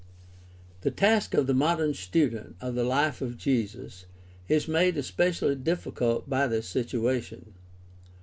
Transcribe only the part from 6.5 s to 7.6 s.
situation.